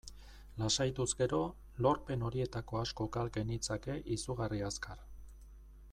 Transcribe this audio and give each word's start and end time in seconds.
Lasaituz 0.61 1.05
gero, 1.19 1.41
lorpen 1.87 2.25
horietako 2.29 2.81
asko 2.85 3.09
gal 3.19 3.31
genitzake 3.39 4.01
izugarri 4.19 4.65
azkar. 4.71 5.09